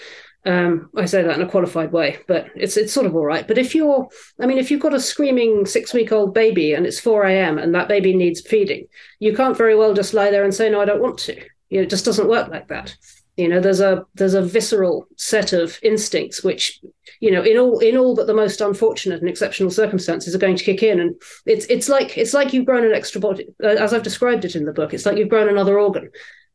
Um, 0.47 0.89
I 0.95 1.05
say 1.05 1.23
that 1.23 1.35
in 1.35 1.41
a 1.41 1.49
qualified 1.49 1.91
way, 1.91 2.19
but 2.27 2.47
it's 2.55 2.77
it's 2.77 2.93
sort 2.93 3.05
of 3.05 3.15
all 3.15 3.25
right. 3.25 3.47
But 3.47 3.57
if 3.57 3.75
you're, 3.75 4.07
I 4.39 4.47
mean, 4.47 4.57
if 4.57 4.71
you've 4.71 4.81
got 4.81 4.93
a 4.93 4.99
screaming 4.99 5.65
six 5.65 5.93
week 5.93 6.11
old 6.11 6.33
baby 6.33 6.73
and 6.73 6.85
it's 6.85 6.99
4 6.99 7.23
a.m. 7.25 7.57
and 7.57 7.73
that 7.75 7.87
baby 7.87 8.15
needs 8.15 8.41
feeding, 8.41 8.87
you 9.19 9.35
can't 9.35 9.57
very 9.57 9.75
well 9.75 9.93
just 9.93 10.13
lie 10.13 10.31
there 10.31 10.43
and 10.43 10.53
say, 10.53 10.69
no, 10.69 10.81
I 10.81 10.85
don't 10.85 11.01
want 11.01 11.19
to. 11.19 11.35
You 11.69 11.79
know, 11.79 11.83
it 11.83 11.89
just 11.89 12.05
doesn't 12.05 12.29
work 12.29 12.49
like 12.49 12.67
that 12.67 12.95
you 13.37 13.47
know 13.47 13.59
there's 13.59 13.81
a 13.81 14.05
there's 14.15 14.33
a 14.33 14.41
visceral 14.41 15.07
set 15.17 15.53
of 15.53 15.77
instincts 15.83 16.43
which 16.43 16.79
you 17.19 17.31
know 17.31 17.43
in 17.43 17.57
all 17.57 17.79
in 17.79 17.97
all 17.97 18.15
but 18.15 18.27
the 18.27 18.33
most 18.33 18.61
unfortunate 18.61 19.19
and 19.19 19.29
exceptional 19.29 19.69
circumstances 19.69 20.33
are 20.33 20.39
going 20.39 20.55
to 20.55 20.63
kick 20.63 20.81
in. 20.81 20.99
And 20.99 21.15
it's 21.45 21.65
it's 21.65 21.89
like 21.89 22.17
it's 22.17 22.33
like 22.33 22.53
you've 22.53 22.65
grown 22.65 22.85
an 22.85 22.93
extra 22.93 23.19
body 23.19 23.47
uh, 23.63 23.67
as 23.67 23.93
i've 23.93 24.03
described 24.03 24.45
it 24.45 24.55
in 24.55 24.65
the 24.65 24.73
book 24.73 24.93
it's 24.93 25.05
like 25.05 25.17
you've 25.17 25.29
grown 25.29 25.49
another 25.49 25.79
organ 25.79 26.09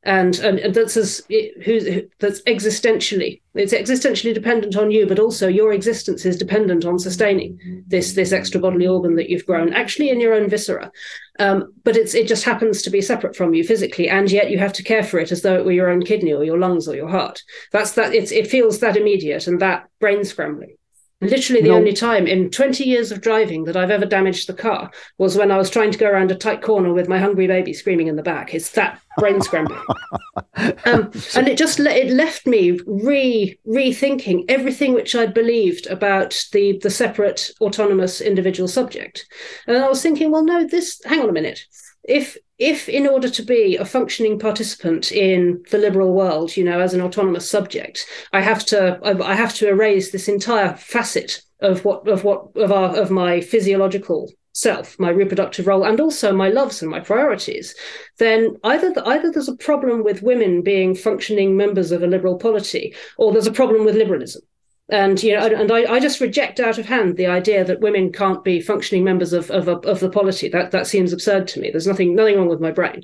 and 0.05 0.39
and, 0.39 0.59
and 0.59 0.75
that's 0.75 0.97
as 0.97 1.23
who, 1.29 2.03
that's 2.21 2.41
existentially 2.43 3.41
it's 3.55 3.75
existentially 3.75 4.33
dependent 4.33 4.75
on 4.77 4.91
you 4.91 5.07
but 5.07 5.19
also 5.19 5.47
your 5.47 5.73
existence 5.73 6.25
is 6.25 6.39
dependent 6.39 6.87
on 6.87 6.99
sustaining 6.99 7.85
this 7.87 8.15
this 8.15 8.33
extra 8.33 8.61
bodily 8.61 8.87
organ 8.87 9.17
that 9.17 9.29
you've 9.29 9.45
grown 9.45 9.75
actually 9.75 10.09
in 10.09 10.21
your 10.21 10.35
own 10.35 10.49
viscera. 10.49 10.91
Um, 11.39 11.73
but 11.85 11.97
it's 11.97 12.15
it 12.15 12.29
just 12.29 12.45
happens 12.45 12.83
to 12.83 12.91
be 12.91 13.03
separate 13.03 13.37
from 13.37 13.53
you 13.53 13.65
physically 13.65 14.09
and 14.09 14.31
yet 14.31 14.51
you 14.51 14.59
have 14.59 14.73
to 14.75 14.83
care 14.83 15.05
for 15.05 15.19
it 15.19 15.33
as 15.33 15.43
though 15.43 15.57
it 15.57 15.65
were 15.65 15.73
your 15.73 15.91
own 15.91 16.03
kidney 16.03 16.33
or 16.33 16.45
your 16.45 16.59
lungs 16.59 16.89
or 16.89 16.95
your 16.95 17.09
heart. 17.09 17.43
That's 17.73 17.93
that 17.93 18.15
it's 18.15 18.33
it 18.33 18.47
feels 18.47 18.81
that 18.81 18.97
immediate 18.97 19.47
and 19.47 19.61
that 19.61 19.89
brain 20.01 20.25
scrambling 20.25 20.77
Literally, 21.23 21.61
the 21.61 21.69
no. 21.69 21.77
only 21.77 21.93
time 21.93 22.27
in 22.27 22.51
20 22.51 22.83
years 22.83 23.13
of 23.13 23.21
driving 23.21 23.65
that 23.65 23.77
I've 23.77 23.91
ever 23.91 24.07
damaged 24.07 24.47
the 24.47 24.55
car 24.55 24.91
was 25.19 25.37
when 25.37 25.51
I 25.51 25.59
was 25.59 25.69
trying 25.69 25.91
to 25.93 25.99
go 25.99 26.09
around 26.09 26.31
a 26.31 26.35
tight 26.35 26.63
corner 26.63 26.95
with 26.95 27.09
my 27.09 27.19
hungry 27.19 27.47
baby 27.47 27.75
screaming 27.75 28.07
in 28.07 28.17
the 28.17 28.23
back. 28.23 28.55
It's 28.55 28.71
that 28.71 29.03
brain 29.19 29.43
scrambling, 29.43 29.83
um, 30.87 31.11
and 31.35 31.47
it 31.47 31.59
just 31.59 31.79
it 31.79 32.11
left 32.11 32.47
me 32.47 32.81
re 32.87 33.59
rethinking 33.69 34.47
everything 34.49 34.95
which 34.95 35.15
I'd 35.15 35.35
believed 35.35 35.87
about 35.89 36.43
the 36.53 36.79
the 36.79 36.91
separate 36.91 37.51
autonomous 37.61 38.23
individual 38.23 38.69
subject. 38.69 39.27
And 39.67 39.77
I 39.77 39.89
was 39.89 40.03
thinking, 40.03 40.31
well, 40.31 40.45
no, 40.45 40.67
this. 40.67 41.03
Hang 41.05 41.21
on 41.21 41.29
a 41.29 41.33
minute. 41.33 41.67
If 42.05 42.37
if 42.61 42.89
in 42.91 43.07
order 43.07 43.29
to 43.31 43.43
be 43.43 43.77
a 43.77 43.85
functioning 43.85 44.39
participant 44.39 45.11
in 45.11 45.65
the 45.71 45.79
liberal 45.79 46.13
world 46.13 46.57
you 46.57 46.63
know 46.63 46.79
as 46.79 46.93
an 46.93 47.01
autonomous 47.01 47.51
subject 47.51 48.07
i 48.35 48.41
have 48.43 48.65
to 48.67 49.01
i 49.25 49.35
have 49.35 49.55
to 49.55 49.67
erase 49.67 50.13
this 50.13 50.29
entire 50.29 50.77
facet 50.77 51.43
of 51.61 51.85
what 51.85 52.07
of 52.07 52.23
what 52.23 52.55
of 52.57 52.71
our 52.71 52.95
of 52.97 53.11
my 53.11 53.41
physiological 53.41 54.31
self 54.53 54.99
my 54.99 55.09
reproductive 55.09 55.67
role 55.67 55.85
and 55.85 56.01
also 56.01 56.33
my 56.33 56.51
loves 56.51 56.83
and 56.83 56.91
my 56.91 57.01
priorities 57.01 57.75
then 58.19 58.57
either 58.65 58.93
either 59.07 59.31
there's 59.33 59.49
a 59.49 59.57
problem 59.57 60.05
with 60.05 60.23
women 60.23 60.61
being 60.61 60.95
functioning 60.95 61.57
members 61.57 61.91
of 61.91 62.03
a 62.03 62.07
liberal 62.07 62.37
polity 62.37 62.95
or 63.17 63.33
there's 63.33 63.47
a 63.47 63.53
problem 63.53 63.87
with 63.87 63.95
liberalism 63.95 64.43
and 64.91 65.23
you 65.23 65.35
know, 65.35 65.47
and 65.47 65.71
I, 65.71 65.95
I, 65.95 66.01
just 66.01 66.21
reject 66.21 66.61
out 66.61 66.79
of 66.79 66.87
hand 66.87 67.17
the 67.17 67.27
idea 67.27 67.65
that 67.65 67.81
women 67.81 68.13
can't 68.13 68.45
be 68.45 68.61
functioning 68.61 69.05
members 69.05 69.33
of 69.33 69.51
of, 69.51 69.69
of 69.69 70.01
the 70.01 70.11
polity. 70.11 70.49
That 70.49 70.71
that 70.71 70.87
seems 70.87 71.13
absurd 71.13 71.49
to 71.49 71.61
me. 71.61 71.71
There's 71.71 71.87
nothing 71.87 72.15
nothing 72.15 72.37
wrong 72.37 72.49
with 72.49 72.61
my 72.61 72.71
brain, 72.71 73.03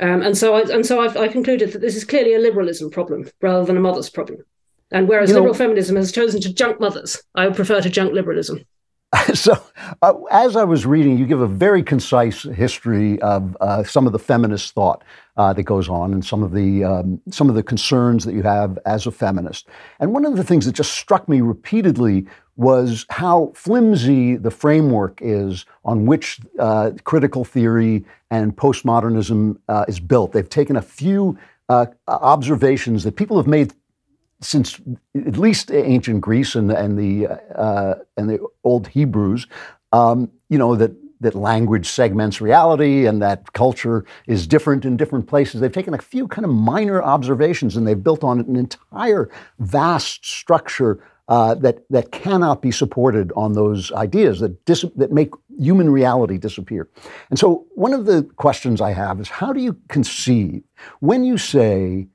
um, 0.00 0.22
and 0.22 0.36
so 0.36 0.54
I 0.54 0.62
and 0.62 0.84
so 0.84 1.00
I've 1.00 1.16
I 1.16 1.28
concluded 1.28 1.72
that 1.72 1.80
this 1.80 1.96
is 1.96 2.04
clearly 2.04 2.34
a 2.34 2.38
liberalism 2.38 2.90
problem 2.90 3.28
rather 3.40 3.64
than 3.64 3.76
a 3.76 3.80
mother's 3.80 4.10
problem. 4.10 4.38
And 4.90 5.08
whereas 5.08 5.30
you 5.30 5.36
liberal 5.36 5.52
know, 5.52 5.58
feminism 5.58 5.96
has 5.96 6.12
chosen 6.12 6.40
to 6.40 6.52
junk 6.52 6.80
mothers, 6.80 7.22
I 7.34 7.46
would 7.46 7.56
prefer 7.56 7.80
to 7.80 7.90
junk 7.90 8.12
liberalism. 8.12 8.64
So, 9.34 9.62
uh, 10.02 10.14
as 10.30 10.56
I 10.56 10.64
was 10.64 10.86
reading, 10.86 11.18
you 11.18 11.26
give 11.26 11.40
a 11.40 11.46
very 11.46 11.82
concise 11.82 12.42
history 12.42 13.20
of 13.20 13.56
uh, 13.60 13.84
some 13.84 14.06
of 14.06 14.12
the 14.12 14.18
feminist 14.18 14.74
thought 14.74 15.02
uh, 15.36 15.52
that 15.52 15.62
goes 15.62 15.88
on 15.88 16.12
and 16.12 16.24
some 16.24 16.42
of 16.42 16.52
the 16.52 16.84
um, 16.84 17.20
some 17.30 17.48
of 17.48 17.54
the 17.54 17.62
concerns 17.62 18.24
that 18.24 18.34
you 18.34 18.42
have 18.42 18.78
as 18.86 19.06
a 19.06 19.10
feminist. 19.10 19.68
And 20.00 20.12
one 20.12 20.24
of 20.24 20.36
the 20.36 20.44
things 20.44 20.66
that 20.66 20.72
just 20.72 20.92
struck 20.92 21.28
me 21.28 21.40
repeatedly 21.40 22.26
was 22.56 23.06
how 23.10 23.52
flimsy 23.54 24.36
the 24.36 24.50
framework 24.50 25.20
is 25.22 25.64
on 25.84 26.06
which 26.06 26.40
uh, 26.58 26.90
critical 27.04 27.44
theory 27.44 28.04
and 28.30 28.56
postmodernism 28.56 29.56
uh, 29.68 29.84
is 29.88 30.00
built. 30.00 30.32
They've 30.32 30.48
taken 30.48 30.76
a 30.76 30.82
few 30.82 31.38
uh, 31.68 31.86
observations 32.08 33.04
that 33.04 33.16
people 33.16 33.36
have 33.36 33.46
made 33.46 33.72
since 34.40 34.80
at 35.14 35.36
least 35.36 35.70
ancient 35.70 36.20
Greece 36.20 36.54
and, 36.54 36.70
and 36.70 36.98
the 36.98 37.28
uh, 37.54 37.94
and 38.16 38.30
the 38.30 38.38
old 38.64 38.88
Hebrews, 38.88 39.46
um, 39.92 40.30
you 40.48 40.58
know 40.58 40.76
that 40.76 40.92
that 41.20 41.34
language 41.34 41.88
segments 41.88 42.40
reality 42.40 43.06
and 43.06 43.20
that 43.20 43.52
culture 43.52 44.04
is 44.26 44.46
different 44.46 44.84
in 44.84 44.96
different 44.96 45.26
places. 45.26 45.60
They've 45.60 45.72
taken 45.72 45.94
a 45.94 45.98
few 45.98 46.28
kind 46.28 46.44
of 46.44 46.52
minor 46.52 47.02
observations 47.02 47.76
and 47.76 47.86
they've 47.86 48.02
built 48.02 48.22
on 48.22 48.38
it 48.38 48.46
an 48.46 48.56
entire 48.56 49.28
vast 49.58 50.24
structure 50.24 51.02
uh, 51.28 51.54
that 51.56 51.84
that 51.90 52.10
cannot 52.10 52.62
be 52.62 52.70
supported 52.70 53.32
on 53.36 53.52
those 53.52 53.92
ideas 53.92 54.40
that 54.40 54.64
dis- 54.64 54.86
that 54.96 55.12
make 55.12 55.30
human 55.58 55.90
reality 55.90 56.38
disappear. 56.38 56.88
And 57.28 57.38
so, 57.38 57.66
one 57.74 57.92
of 57.92 58.06
the 58.06 58.22
questions 58.36 58.80
I 58.80 58.92
have 58.92 59.20
is, 59.20 59.28
how 59.28 59.52
do 59.52 59.60
you 59.60 59.76
conceive 59.88 60.62
when 61.00 61.24
you 61.24 61.36
say? 61.36 62.08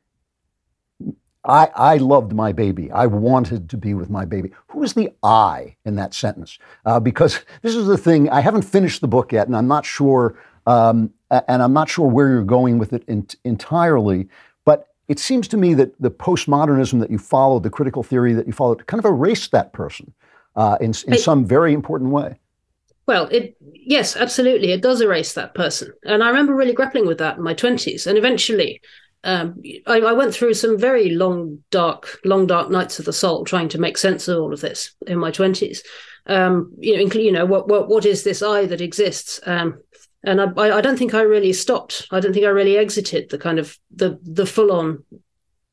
I, 1.45 1.69
I 1.75 1.97
loved 1.97 2.33
my 2.33 2.53
baby. 2.53 2.89
I 2.91 3.05
wanted 3.05 3.69
to 3.69 3.77
be 3.77 3.93
with 3.93 4.09
my 4.09 4.25
baby. 4.25 4.51
Who 4.67 4.83
is 4.83 4.93
the 4.93 5.09
I 5.23 5.75
in 5.85 5.95
that 5.95 6.13
sentence? 6.13 6.57
Uh, 6.85 6.99
because 6.99 7.41
this 7.61 7.75
is 7.75 7.85
the 7.85 7.97
thing, 7.97 8.29
I 8.29 8.39
haven't 8.39 8.61
finished 8.61 9.01
the 9.01 9.07
book 9.07 9.31
yet, 9.33 9.47
and 9.47 9.55
I'm 9.55 9.67
not 9.67 9.85
sure, 9.85 10.39
um, 10.67 11.11
and 11.29 11.61
I'm 11.61 11.73
not 11.73 11.89
sure 11.89 12.07
where 12.07 12.29
you're 12.29 12.43
going 12.43 12.77
with 12.77 12.93
it 12.93 13.03
in, 13.07 13.27
entirely. 13.43 14.29
But 14.63 14.87
it 15.09 15.19
seems 15.19 15.49
to 15.49 15.57
me 15.57 15.73
that 15.73 16.01
the 16.01 16.11
postmodernism 16.11 16.99
that 17.01 17.11
you 17.11 17.17
followed, 17.17 17.63
the 17.63 17.69
critical 17.69 18.03
theory 18.03 18.33
that 18.33 18.47
you 18.47 18.53
followed, 18.53 18.87
kind 18.87 18.99
of 18.99 19.05
erased 19.05 19.51
that 19.51 19.73
person 19.73 20.13
uh, 20.55 20.77
in, 20.79 20.93
in 21.07 21.17
some 21.17 21.45
very 21.45 21.73
important 21.73 22.11
way. 22.11 22.39
Well, 23.05 23.27
it 23.31 23.57
yes, 23.73 24.15
absolutely, 24.15 24.71
it 24.71 24.81
does 24.81 25.01
erase 25.01 25.33
that 25.33 25.55
person, 25.55 25.91
and 26.05 26.23
I 26.23 26.29
remember 26.29 26.55
really 26.55 26.71
grappling 26.71 27.05
with 27.05 27.17
that 27.17 27.35
in 27.35 27.43
my 27.43 27.53
twenties, 27.53 28.07
and 28.07 28.17
eventually 28.17 28.79
um, 29.23 29.61
I, 29.87 29.99
I, 29.99 30.13
went 30.13 30.33
through 30.33 30.53
some 30.53 30.77
very 30.77 31.09
long, 31.09 31.63
dark, 31.71 32.19
long, 32.25 32.45
dark 32.45 32.69
nights 32.69 32.99
of 32.99 33.05
the 33.05 33.13
soul 33.13 33.45
trying 33.45 33.69
to 33.69 33.79
make 33.79 33.97
sense 33.97 34.27
of 34.27 34.37
all 34.37 34.53
of 34.53 34.61
this 34.61 34.93
in 35.07 35.17
my 35.17 35.31
twenties. 35.31 35.81
Um, 36.25 36.73
you 36.77 36.95
know, 36.97 37.19
you 37.19 37.31
know, 37.31 37.45
what, 37.45 37.67
what, 37.67 37.87
what 37.87 38.05
is 38.05 38.23
this 38.23 38.41
I 38.41 38.65
that 38.65 38.81
exists? 38.81 39.39
Um, 39.45 39.79
and 40.23 40.41
I, 40.41 40.77
I 40.77 40.81
don't 40.81 40.97
think 40.97 41.13
I 41.13 41.21
really 41.21 41.53
stopped. 41.53 42.07
I 42.11 42.19
don't 42.19 42.33
think 42.33 42.45
I 42.45 42.49
really 42.49 42.77
exited 42.77 43.29
the 43.29 43.37
kind 43.37 43.59
of 43.59 43.77
the 43.95 44.19
the 44.23 44.45
full 44.45 44.71
on. 44.71 45.03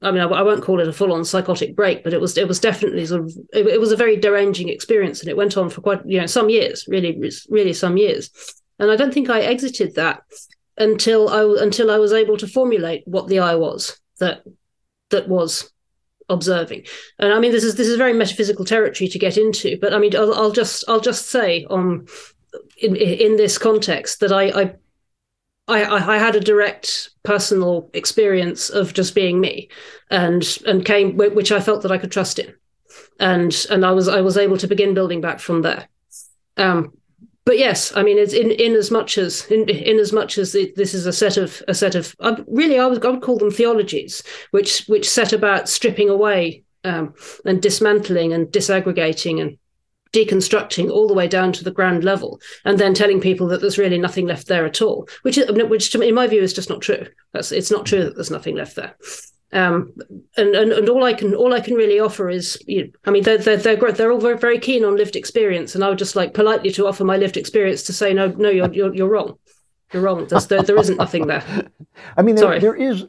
I 0.03 0.11
mean, 0.11 0.21
I, 0.21 0.27
I 0.27 0.43
won't 0.43 0.65
call 0.65 0.81
it 0.81 0.89
a 0.89 0.93
full 0.93 1.13
on 1.13 1.25
psychotic 1.25 1.77
break, 1.77 2.03
but 2.05 2.13
it 2.13 2.21
was 2.21 2.37
it 2.37 2.49
was 2.49 2.61
definitely 2.61 3.07
sort 3.07 3.23
of 3.23 3.33
it, 3.53 3.67
it 3.67 3.81
was 3.81 3.93
a 3.93 3.97
very 3.97 4.17
deranging 4.17 4.69
experience, 4.69 5.21
and 5.21 5.29
it 5.29 5.37
went 5.37 5.57
on 5.57 5.71
for 5.71 5.81
quite 5.81 6.05
you 6.05 6.21
know 6.21 6.27
some 6.27 6.51
years, 6.51 6.85
really, 6.89 7.21
really 7.49 7.73
some 7.73 7.97
years. 7.97 8.31
And 8.79 8.91
I 8.91 8.97
don't 8.97 9.13
think 9.13 9.29
I 9.29 9.41
exited 9.41 9.95
that 9.97 10.23
until 10.81 11.29
I 11.29 11.63
until 11.63 11.91
I 11.91 11.99
was 11.99 12.13
able 12.13 12.37
to 12.39 12.49
formulate 12.49 13.03
what 13.07 13.29
the 13.29 13.39
I 13.39 13.55
was 13.55 14.01
that 14.19 14.43
that 15.11 15.29
was 15.29 15.71
observing. 16.29 16.87
And 17.19 17.33
I 17.33 17.39
mean, 17.39 17.53
this 17.53 17.65
is 17.65 17.77
this 17.77 17.89
is 17.89 17.97
very 17.97 18.15
metaphysical 18.15 18.65
territory 18.65 19.09
to 19.09 19.19
get 19.19 19.37
into, 19.37 19.79
but 19.81 19.93
I 19.93 19.99
mean, 19.99 20.17
I'll, 20.17 20.35
I'll 20.35 20.53
just 20.53 20.85
I'll 20.89 21.01
just 21.01 21.29
say 21.29 21.67
on 21.69 22.07
in 22.79 22.97
in 22.97 23.37
this 23.37 23.59
context 23.59 24.21
that 24.21 24.33
I, 24.33 24.45
I 24.49 24.75
I, 25.69 26.15
I, 26.15 26.19
had 26.19 26.35
a 26.35 26.41
direct 26.41 27.11
personal 27.23 27.91
experience 27.95 28.71
of 28.71 28.93
just 28.93 29.15
being 29.15 29.41
me, 29.41 29.69
and 30.11 30.59
and 30.67 30.85
came 30.85 31.17
which 31.17 31.53
I 31.53 31.61
felt 31.61 31.83
that 31.83 31.93
I 31.93 31.99
could 31.99 32.11
trust 32.11 32.39
in, 32.39 32.55
and 33.21 33.67
and 33.71 33.85
I 33.85 33.93
was 33.93 34.09
I 34.09 34.21
was 34.21 34.37
able 34.37 34.57
to 34.59 34.67
begin 34.67 34.95
building 34.95 35.21
back 35.21 35.39
from 35.39 35.63
there. 35.63 35.89
Um, 36.57 36.95
but 37.51 37.59
yes, 37.59 37.93
I 37.97 38.05
mean, 38.05 38.17
it's 38.17 38.33
in, 38.33 38.53
in 38.53 38.77
as 38.77 38.93
much 38.93 39.19
as 39.19 39.45
in, 39.47 39.69
in 39.69 39.99
as 39.99 40.13
much 40.13 40.39
as 40.39 40.53
this 40.53 40.95
is 40.95 41.05
a 41.05 41.13
set 41.13 41.37
of 41.37 41.61
a 41.67 41.75
set 41.75 41.97
of 41.97 42.15
uh, 42.21 42.37
really, 42.47 42.79
I 42.79 42.87
would, 42.87 43.05
I 43.05 43.11
would 43.11 43.23
call 43.23 43.39
them 43.39 43.51
theologies, 43.51 44.23
which 44.53 44.85
which 44.87 45.11
set 45.11 45.33
about 45.33 45.69
stripping 45.69 46.09
away 46.09 46.63
um, 46.85 47.13
and 47.45 47.61
dismantling 47.61 48.33
and 48.33 48.47
disaggregating 48.47 49.41
and 49.41 49.59
deconstructing 50.13 50.93
all 50.93 51.09
the 51.09 51.15
way 51.15 51.27
down 51.27 51.51
to 51.55 51.65
the 51.65 51.73
ground 51.73 52.05
level, 52.05 52.41
and 52.65 52.79
then 52.79 52.95
telling 52.95 53.21
people 53.21 53.49
that 53.49 53.61
there's 53.61 53.79
really 53.79 53.99
nothing 53.99 54.29
left 54.29 54.47
there 54.47 54.65
at 54.65 54.81
all, 54.81 55.09
which 55.23 55.37
is, 55.37 55.51
which 55.51 55.93
in 55.93 56.15
my 56.15 56.29
view 56.29 56.43
is 56.43 56.53
just 56.53 56.71
not 56.71 56.81
true. 56.81 57.05
That's 57.33 57.51
it's 57.51 57.73
not 57.73 57.85
true 57.85 58.05
that 58.05 58.15
there's 58.15 58.31
nothing 58.31 58.55
left 58.55 58.77
there. 58.77 58.95
Um, 59.53 59.93
and, 60.37 60.55
and 60.55 60.73
and 60.73 60.89
all 60.89 61.03
I 61.03 61.13
can 61.13 61.35
all 61.35 61.53
I 61.53 61.61
can 61.61 61.75
really 61.75 61.99
offer 61.99 62.31
is, 62.31 62.57
you 62.69 62.85
know, 62.85 62.91
I 63.05 63.11
mean, 63.11 63.25
they're 63.25 63.39
they're 63.39 63.57
they're, 63.57 63.93
they're 63.93 64.13
all 64.13 64.21
very, 64.21 64.39
very 64.39 64.59
keen 64.59 64.85
on 64.85 64.97
lived 64.97 65.17
experience, 65.17 65.75
and 65.75 65.83
I 65.83 65.89
would 65.89 65.99
just 65.99 66.15
like 66.15 66.35
politely 66.35 66.71
to 66.73 66.87
offer 66.87 67.05
my 67.05 67.17
lived 67.17 67.37
experience 67.37 67.83
to 67.85 67.93
say, 67.93 68.15
no, 68.15 68.29
no, 68.29 68.49
you're 68.49 68.73
you're, 68.73 68.95
you're 68.95 69.09
wrong. 69.09 69.39
You're 69.93 70.03
wrong. 70.03 70.25
There's, 70.27 70.47
there, 70.47 70.63
there 70.63 70.79
isn't 70.79 70.99
nothing 70.99 71.27
there. 71.27 71.43
I 72.17 72.23
mean, 72.23 72.37
there, 72.37 72.61
there 72.61 72.77
is. 72.77 73.07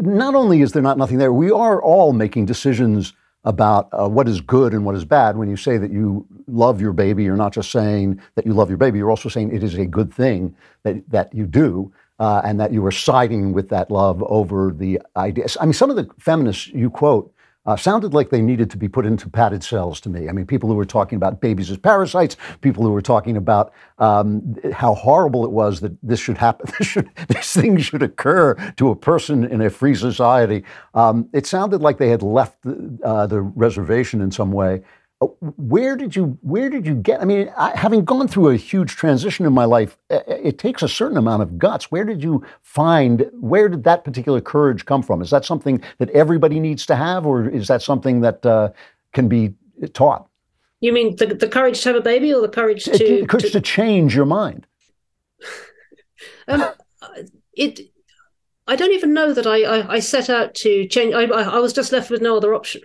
Not 0.00 0.34
only 0.34 0.62
is 0.62 0.72
there 0.72 0.82
not 0.82 0.96
nothing 0.96 1.18
there, 1.18 1.32
we 1.32 1.50
are 1.50 1.82
all 1.82 2.14
making 2.14 2.46
decisions 2.46 3.12
about 3.44 3.88
uh, 3.92 4.08
what 4.08 4.28
is 4.28 4.40
good 4.40 4.72
and 4.72 4.84
what 4.84 4.94
is 4.94 5.04
bad. 5.04 5.36
When 5.36 5.48
you 5.50 5.56
say 5.56 5.76
that 5.78 5.90
you 5.90 6.26
love 6.46 6.80
your 6.80 6.92
baby, 6.92 7.24
you're 7.24 7.36
not 7.36 7.52
just 7.52 7.70
saying 7.72 8.20
that 8.36 8.46
you 8.46 8.52
love 8.52 8.68
your 8.68 8.78
baby. 8.78 8.98
You're 8.98 9.10
also 9.10 9.28
saying 9.28 9.54
it 9.54 9.62
is 9.62 9.74
a 9.74 9.86
good 9.86 10.12
thing 10.12 10.54
that 10.84 11.08
that 11.10 11.34
you 11.34 11.46
do 11.46 11.92
uh, 12.18 12.40
and 12.44 12.60
that 12.60 12.72
you 12.72 12.84
are 12.86 12.92
siding 12.92 13.52
with 13.52 13.68
that 13.70 13.90
love 13.90 14.22
over 14.24 14.72
the 14.72 15.00
ideas. 15.16 15.56
I 15.60 15.64
mean, 15.64 15.72
some 15.72 15.90
of 15.90 15.96
the 15.96 16.08
feminists 16.18 16.68
you 16.68 16.88
quote 16.88 17.34
uh, 17.64 17.76
sounded 17.76 18.12
like 18.12 18.30
they 18.30 18.42
needed 18.42 18.70
to 18.70 18.76
be 18.76 18.88
put 18.88 19.06
into 19.06 19.28
padded 19.28 19.62
cells 19.62 20.00
to 20.00 20.08
me. 20.08 20.28
I 20.28 20.32
mean, 20.32 20.46
people 20.46 20.68
who 20.68 20.74
were 20.74 20.84
talking 20.84 21.16
about 21.16 21.40
babies 21.40 21.70
as 21.70 21.76
parasites, 21.76 22.36
people 22.60 22.82
who 22.82 22.90
were 22.90 23.02
talking 23.02 23.36
about 23.36 23.72
um, 23.98 24.56
how 24.72 24.94
horrible 24.94 25.44
it 25.44 25.52
was 25.52 25.80
that 25.80 25.92
this 26.02 26.18
should 26.18 26.38
happen, 26.38 26.70
this, 26.78 26.88
should, 26.88 27.10
this 27.28 27.54
thing 27.54 27.78
should 27.78 28.02
occur 28.02 28.54
to 28.76 28.90
a 28.90 28.96
person 28.96 29.44
in 29.44 29.60
a 29.60 29.70
free 29.70 29.94
society. 29.94 30.64
Um, 30.94 31.28
it 31.32 31.46
sounded 31.46 31.82
like 31.82 31.98
they 31.98 32.10
had 32.10 32.22
left 32.22 32.60
the, 32.62 32.98
uh, 33.04 33.26
the 33.26 33.40
reservation 33.40 34.20
in 34.20 34.30
some 34.30 34.50
way 34.50 34.82
where 35.56 35.96
did 35.96 36.16
you 36.16 36.38
where 36.42 36.68
did 36.70 36.86
you 36.86 36.94
get 36.94 37.20
i 37.20 37.24
mean 37.24 37.52
I, 37.56 37.76
having 37.76 38.04
gone 38.04 38.28
through 38.28 38.48
a 38.50 38.56
huge 38.56 38.96
transition 38.96 39.46
in 39.46 39.52
my 39.52 39.64
life 39.64 39.98
it 40.10 40.58
takes 40.58 40.82
a 40.82 40.88
certain 40.88 41.16
amount 41.16 41.42
of 41.42 41.58
guts 41.58 41.90
where 41.90 42.04
did 42.04 42.22
you 42.22 42.44
find 42.62 43.28
where 43.32 43.68
did 43.68 43.84
that 43.84 44.04
particular 44.04 44.40
courage 44.40 44.84
come 44.84 45.02
from 45.02 45.22
is 45.22 45.30
that 45.30 45.44
something 45.44 45.82
that 45.98 46.10
everybody 46.10 46.60
needs 46.60 46.86
to 46.86 46.96
have 46.96 47.26
or 47.26 47.48
is 47.48 47.68
that 47.68 47.82
something 47.82 48.20
that 48.20 48.44
uh, 48.46 48.70
can 49.12 49.28
be 49.28 49.54
taught 49.92 50.26
you 50.80 50.92
mean 50.92 51.16
the, 51.16 51.26
the 51.26 51.48
courage 51.48 51.80
to 51.82 51.90
have 51.90 51.96
a 51.96 52.02
baby 52.02 52.32
or 52.32 52.40
the 52.40 52.48
courage 52.48 52.84
to 52.84 52.98
the 52.98 53.26
courage 53.26 53.44
to, 53.44 53.50
to 53.50 53.60
change 53.60 54.14
your 54.14 54.26
mind 54.26 54.66
um, 56.48 56.64
it 57.54 57.80
I 58.66 58.76
don't 58.76 58.92
even 58.92 59.12
know 59.12 59.32
that 59.32 59.46
I, 59.46 59.62
I, 59.62 59.94
I 59.94 59.98
set 59.98 60.30
out 60.30 60.54
to 60.54 60.86
change. 60.86 61.12
I, 61.14 61.24
I 61.24 61.58
was 61.58 61.72
just 61.72 61.90
left 61.90 62.10
with 62.10 62.22
no 62.22 62.36
other 62.36 62.54
option. 62.54 62.82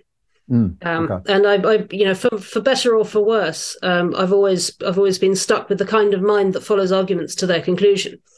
Mm, 0.50 0.86
um, 0.86 1.12
okay. 1.12 1.34
And 1.34 1.46
I, 1.46 1.56
I, 1.56 1.88
you 1.92 2.06
know, 2.06 2.16
for, 2.16 2.38
for 2.38 2.62
better 2.62 2.96
or 2.96 3.04
for 3.04 3.24
worse, 3.24 3.78
um, 3.84 4.16
I've 4.16 4.32
always 4.32 4.72
I've 4.86 4.98
always 4.98 5.20
been 5.20 5.36
stuck 5.36 5.68
with 5.68 5.78
the 5.78 5.86
kind 5.86 6.14
of 6.14 6.22
mind 6.22 6.54
that 6.54 6.64
follows 6.64 6.92
arguments 6.92 7.36
to 7.36 7.46
their 7.48 7.62
conclusion. 7.62 8.20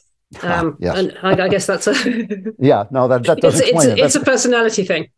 Um, 0.44 0.76
yes. 0.78 0.96
and 0.96 1.18
I, 1.24 1.46
I, 1.46 1.48
guess 1.48 1.66
that's 1.66 1.88
a 1.88 1.92
yeah. 2.60 2.84
No, 2.92 3.08
that 3.08 3.24
that 3.24 3.40
does 3.40 3.54
it's, 3.58 3.68
explain 3.68 3.90
it's, 3.90 4.00
it. 4.00 4.04
It's 4.04 4.14
a 4.14 4.20
personality 4.20 4.84
thing. 4.84 5.08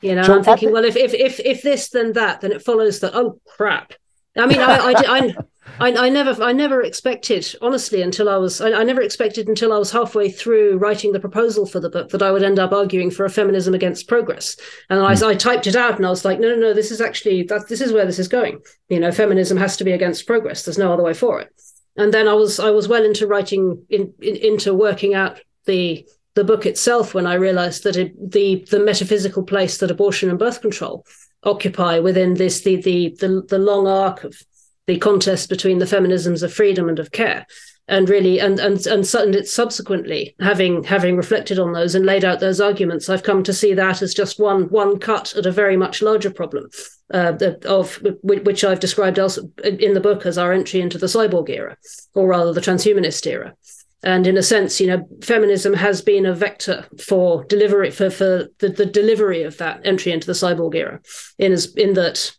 You 0.00 0.14
know, 0.14 0.22
so 0.22 0.36
I'm 0.36 0.42
thinking, 0.42 0.72
well, 0.72 0.86
if, 0.86 0.96
if 0.96 1.12
if 1.12 1.38
if 1.38 1.60
this 1.60 1.90
then 1.90 2.14
that, 2.14 2.40
then 2.40 2.50
it 2.50 2.62
follows 2.62 3.00
that. 3.00 3.14
Oh 3.14 3.38
crap! 3.46 3.92
I 4.38 4.46
mean, 4.46 4.60
I, 4.60 4.76
I, 4.78 4.94
I, 4.96 5.34
I, 5.80 5.92
I, 5.94 6.08
never, 6.08 6.42
I 6.42 6.52
never 6.52 6.82
expected, 6.82 7.54
honestly, 7.60 8.02
until 8.02 8.28
I 8.28 8.36
was, 8.36 8.60
I, 8.60 8.72
I, 8.72 8.84
never 8.84 9.00
expected 9.00 9.48
until 9.48 9.72
I 9.72 9.78
was 9.78 9.90
halfway 9.90 10.30
through 10.30 10.78
writing 10.78 11.12
the 11.12 11.20
proposal 11.20 11.66
for 11.66 11.80
the 11.80 11.90
book 11.90 12.10
that 12.10 12.22
I 12.22 12.30
would 12.30 12.42
end 12.42 12.58
up 12.58 12.72
arguing 12.72 13.10
for 13.10 13.24
a 13.24 13.30
feminism 13.30 13.74
against 13.74 14.06
progress. 14.06 14.56
And 14.88 15.00
mm. 15.00 15.22
I, 15.22 15.30
I 15.30 15.34
typed 15.34 15.66
it 15.66 15.76
out, 15.76 15.96
and 15.96 16.06
I 16.06 16.10
was 16.10 16.24
like, 16.24 16.38
no, 16.38 16.50
no, 16.50 16.56
no, 16.56 16.72
this 16.74 16.90
is 16.90 17.00
actually 17.00 17.42
that, 17.44 17.68
this 17.68 17.80
is 17.80 17.92
where 17.92 18.06
this 18.06 18.18
is 18.18 18.28
going. 18.28 18.60
You 18.88 19.00
know, 19.00 19.10
feminism 19.10 19.56
has 19.58 19.76
to 19.78 19.84
be 19.84 19.92
against 19.92 20.26
progress. 20.26 20.64
There's 20.64 20.78
no 20.78 20.92
other 20.92 21.02
way 21.02 21.14
for 21.14 21.40
it. 21.40 21.50
And 21.96 22.12
then 22.12 22.28
I 22.28 22.34
was, 22.34 22.60
I 22.60 22.70
was 22.70 22.88
well 22.88 23.04
into 23.04 23.26
writing, 23.26 23.84
in, 23.90 24.12
in, 24.20 24.36
into 24.36 24.74
working 24.74 25.14
out 25.14 25.40
the 25.66 26.06
the 26.34 26.44
book 26.44 26.66
itself 26.66 27.14
when 27.14 27.26
I 27.26 27.34
realized 27.34 27.84
that 27.84 27.96
it, 27.96 28.30
the 28.30 28.66
the 28.68 28.80
metaphysical 28.80 29.44
place 29.44 29.78
that 29.78 29.90
abortion 29.90 30.30
and 30.30 30.38
birth 30.38 30.60
control 30.60 31.06
occupy 31.44 32.00
within 32.00 32.34
this 32.34 32.62
the 32.62 32.76
the 32.76 33.16
the, 33.20 33.42
the 33.48 33.58
long 33.58 33.86
arc 33.86 34.24
of 34.24 34.36
the 34.86 34.98
contest 34.98 35.48
between 35.48 35.78
the 35.78 35.86
feminisms 35.86 36.42
of 36.42 36.52
freedom 36.52 36.88
and 36.88 36.98
of 36.98 37.12
care. 37.12 37.46
And 37.86 38.08
really 38.08 38.40
and 38.40 38.58
and 38.58 38.86
and 38.86 39.06
subsequently 39.06 40.34
having 40.40 40.84
having 40.84 41.18
reflected 41.18 41.58
on 41.58 41.74
those 41.74 41.94
and 41.94 42.06
laid 42.06 42.24
out 42.24 42.40
those 42.40 42.58
arguments 42.58 43.10
i've 43.10 43.22
come 43.22 43.42
to 43.42 43.52
see 43.52 43.74
that 43.74 44.00
as 44.00 44.14
just 44.14 44.40
one 44.40 44.70
one 44.70 44.98
cut 44.98 45.36
at 45.36 45.44
a 45.44 45.52
very 45.52 45.76
much 45.76 46.00
larger 46.00 46.30
problem 46.30 46.70
uh, 47.12 47.34
of 47.66 48.02
which 48.22 48.64
i've 48.64 48.80
described 48.80 49.18
in 49.18 49.92
the 49.92 50.00
book 50.00 50.24
as 50.24 50.38
our 50.38 50.50
entry 50.50 50.80
into 50.80 50.96
the 50.96 51.04
cyborg 51.04 51.50
era 51.50 51.76
or 52.14 52.26
rather 52.26 52.54
the 52.54 52.60
transhumanist 52.62 53.26
era. 53.26 53.54
And 54.04 54.26
in 54.26 54.36
a 54.36 54.42
sense, 54.42 54.80
you 54.80 54.86
know, 54.86 55.08
feminism 55.22 55.72
has 55.72 56.02
been 56.02 56.26
a 56.26 56.34
vector 56.34 56.86
for 57.02 57.44
delivery 57.44 57.90
for, 57.90 58.10
for 58.10 58.50
the, 58.58 58.68
the 58.68 58.84
delivery 58.84 59.42
of 59.42 59.56
that 59.56 59.80
entry 59.84 60.12
into 60.12 60.26
the 60.26 60.34
cyborg 60.34 60.74
era, 60.74 61.00
in 61.38 61.52
as 61.52 61.74
in 61.74 61.94
that 61.94 62.32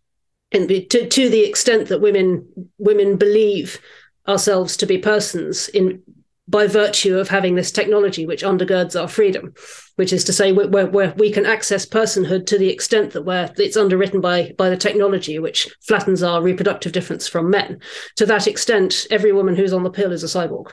in, 0.56 0.68
to, 0.68 1.08
to 1.08 1.30
the 1.30 1.44
extent 1.44 1.90
that 1.90 2.02
women 2.02 2.48
women 2.78 3.18
believe 3.18 3.80
ourselves 4.28 4.78
to 4.78 4.86
be 4.86 4.98
persons 4.98 5.68
in 5.70 6.02
by 6.48 6.68
virtue 6.68 7.18
of 7.18 7.28
having 7.28 7.56
this 7.56 7.72
technology 7.72 8.26
which 8.26 8.44
undergirds 8.44 9.00
our 9.00 9.08
freedom, 9.08 9.52
which 9.96 10.14
is 10.14 10.24
to 10.24 10.34
say 10.34 10.52
where 10.52 11.14
we 11.14 11.32
can 11.32 11.46
access 11.46 11.88
personhood 11.88 12.46
to 12.46 12.58
the 12.60 12.70
extent 12.70 13.14
that 13.14 13.24
where 13.24 13.52
it's 13.58 13.78
underwritten 13.78 14.22
by 14.22 14.54
by 14.58 14.70
the 14.70 14.78
technology 14.78 15.40
which 15.40 15.76
flattens 15.82 16.22
our 16.22 16.42
reproductive 16.42 16.92
difference 16.92 17.28
from 17.28 17.50
men. 17.50 17.80
To 18.18 18.26
that 18.28 18.48
extent, 18.48 19.08
every 19.10 19.32
woman 19.32 19.56
who's 19.56 19.74
on 19.74 19.84
the 19.84 19.90
pill 19.90 20.12
is 20.12 20.24
a 20.24 20.28
cyborg. 20.28 20.72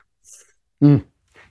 Mm. 0.83 1.05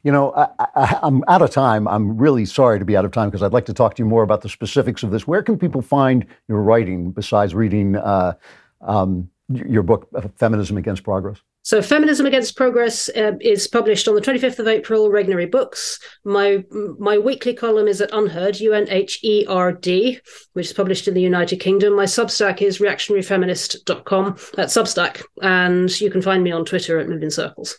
You 0.03 0.12
know, 0.12 0.34
I, 0.58 1.00
am 1.03 1.24
out 1.27 1.41
of 1.41 1.51
time. 1.51 1.88
I'm 1.88 2.17
really 2.17 2.46
sorry 2.46 2.79
to 2.79 2.86
be 2.86 2.98
out 2.98 3.05
of 3.05 3.12
time 3.12 3.29
because 3.29 3.43
I'd 3.43 3.53
like 3.53 3.65
to 3.65 3.74
talk 3.74 3.96
to 3.96 4.03
you 4.03 4.08
more 4.08 4.24
about 4.24 4.41
the 4.41 4.50
specifics 4.50 5.03
of 5.03 5.12
this. 5.12 5.27
Where 5.27 5.43
can 5.43 5.60
people 5.60 5.81
find 5.81 6.25
your 6.48 6.62
writing 6.62 7.12
besides 7.12 7.53
reading 7.53 7.96
uh, 7.96 8.34
um, 8.81 9.29
your 9.50 9.84
book, 9.84 10.10
Feminism 10.38 10.77
Against 10.77 11.03
Progress? 11.03 11.39
So, 11.63 11.79
Feminism 11.84 12.25
Against 12.25 12.58
Progress 12.58 13.10
uh, 13.10 13.34
is 13.39 13.67
published 13.67 14.08
on 14.08 14.15
the 14.15 14.22
25th 14.22 14.58
of 14.58 14.67
April, 14.67 15.10
Regnery 15.10 15.50
Books. 15.50 16.00
My 16.24 16.65
my 16.98 17.20
weekly 17.20 17.53
column 17.53 17.88
is 17.88 18.01
at 18.01 18.12
Unherd, 18.12 18.60
U 18.60 18.74
N 18.74 18.88
H 18.89 19.20
E 19.24 19.46
R 19.48 19.72
D, 19.72 20.20
which 20.53 20.67
is 20.67 20.74
published 20.74 21.08
in 21.08 21.13
the 21.13 21.22
United 21.22 21.60
Kingdom. 21.60 21.96
My 21.96 22.05
Substack 22.05 22.63
is 22.63 22.79
reactionaryfeminist.com 22.79 24.27
at 24.58 24.70
Substack, 24.70 25.22
and 25.43 26.01
you 26.01 26.10
can 26.10 26.24
find 26.24 26.43
me 26.43 26.51
on 26.51 26.65
Twitter 26.65 27.00
at 27.00 27.08
Moving 27.08 27.29
Circles. 27.29 27.77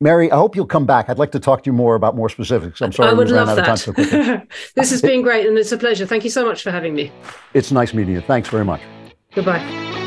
Mary, 0.00 0.30
I 0.30 0.36
hope 0.36 0.54
you'll 0.54 0.66
come 0.66 0.86
back. 0.86 1.08
I'd 1.08 1.18
like 1.18 1.32
to 1.32 1.40
talk 1.40 1.64
to 1.64 1.68
you 1.68 1.72
more 1.72 1.96
about 1.96 2.14
more 2.14 2.28
specifics. 2.28 2.80
I'm 2.80 2.92
sorry 2.92 3.10
I 3.10 3.12
would 3.14 3.26
we 3.26 3.32
ran 3.32 3.48
out 3.48 3.58
of 3.58 3.64
time 3.64 3.76
so 3.76 3.92
quickly. 3.92 4.18
this 4.76 4.90
has 4.90 5.02
been 5.02 5.22
great, 5.22 5.46
and 5.46 5.58
it's 5.58 5.72
a 5.72 5.78
pleasure. 5.78 6.06
Thank 6.06 6.22
you 6.22 6.30
so 6.30 6.44
much 6.46 6.62
for 6.62 6.70
having 6.70 6.94
me. 6.94 7.10
It's 7.52 7.72
nice 7.72 7.92
meeting 7.92 8.14
you. 8.14 8.20
Thanks 8.20 8.48
very 8.48 8.64
much. 8.64 8.80
Goodbye. 9.34 10.06